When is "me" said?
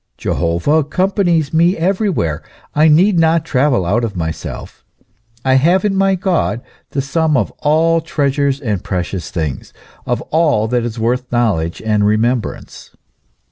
1.53-1.77